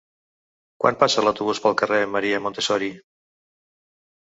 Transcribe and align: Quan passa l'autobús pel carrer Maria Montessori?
Quan 0.83 0.97
passa 1.03 1.25
l'autobús 1.25 1.61
pel 1.67 1.77
carrer 1.83 2.01
Maria 2.15 2.41
Montessori? 2.47 2.91